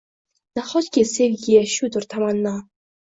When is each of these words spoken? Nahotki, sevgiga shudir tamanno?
Nahotki, 0.59 1.03
sevgiga 1.09 1.61
shudir 1.73 2.09
tamanno? 2.15 2.55